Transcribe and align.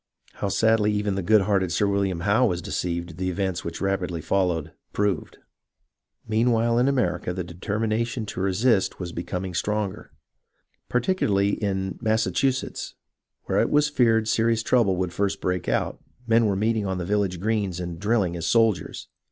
How 0.33 0.49
sadly 0.49 0.91
even 0.93 1.13
the 1.13 1.21
good 1.21 1.41
hearted 1.41 1.71
Sir 1.71 1.85
William 1.85 2.21
Howe 2.21 2.47
was 2.47 2.59
deceived 2.63 3.17
the 3.17 3.29
events 3.29 3.63
which 3.63 3.79
rapidly 3.79 4.19
followed, 4.19 4.71
proved. 4.93 5.37
Meanwhile 6.27 6.79
in 6.79 6.87
America 6.87 7.33
the 7.35 7.43
determination 7.43 8.25
to 8.25 8.39
resist 8.41 8.99
was 8.99 9.11
becoming 9.11 9.53
stronger. 9.53 10.11
Particularly 10.89 11.49
in 11.49 11.99
Massachusetts, 12.01 12.95
where 13.43 13.59
it 13.59 13.69
was 13.69 13.89
feared 13.89 14.27
serious 14.27 14.63
trouble 14.63 14.95
would 14.95 15.13
first 15.13 15.39
break 15.39 15.69
out, 15.69 15.99
men 16.25 16.47
were 16.47 16.55
meeting 16.55 16.87
on 16.87 16.97
the 16.97 17.05
village 17.05 17.39
greens 17.39 17.79
and 17.79 17.99
drilling 17.99 18.35
as 18.35 18.47
sol 18.47 18.73
diers. 18.73 19.05